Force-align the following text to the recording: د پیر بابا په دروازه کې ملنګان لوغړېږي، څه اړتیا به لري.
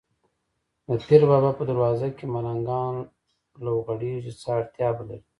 د 0.87 0.89
پیر 1.07 1.21
بابا 1.31 1.51
په 1.59 1.63
دروازه 1.69 2.07
کې 2.17 2.25
ملنګان 2.35 2.95
لوغړېږي، 3.65 4.31
څه 4.41 4.47
اړتیا 4.57 4.89
به 4.95 5.03
لري. 5.07 5.23